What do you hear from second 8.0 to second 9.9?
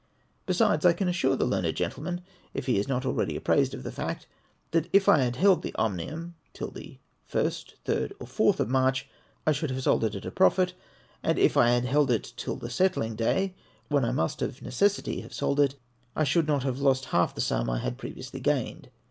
or 4th of March, I should have